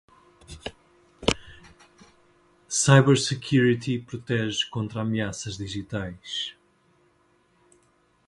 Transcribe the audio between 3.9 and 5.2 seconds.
protege contra